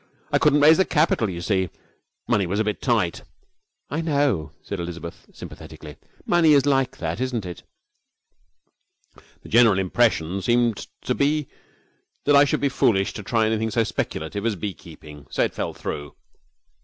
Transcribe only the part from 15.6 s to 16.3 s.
through.